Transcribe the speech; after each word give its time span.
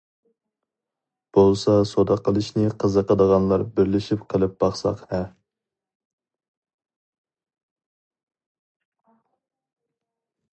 بولسا 1.37 1.73
سودا 1.89 2.15
قىلىشنى 2.27 2.71
قىزىقىدىغانلار 2.83 3.65
بىرلىشىپ 3.75 4.23
قىلىپ 4.35 4.55
باقساق 4.63 5.05
ھە. 5.13 5.21